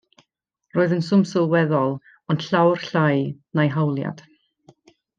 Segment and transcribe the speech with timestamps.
[0.77, 1.95] Roedd yn swm sylweddol
[2.35, 4.29] ond llawer llai na'i hawliad.